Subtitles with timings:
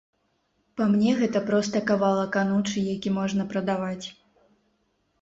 [0.79, 4.05] Па мне гэта проста кавалак анучы, які можна прадаваць.